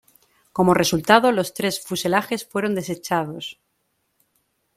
Como 0.55 0.73
resultado, 0.73 1.31
los 1.31 1.53
tres 1.53 1.79
fuselajes 1.79 2.43
fueron 2.43 2.73
desechados. 2.73 3.61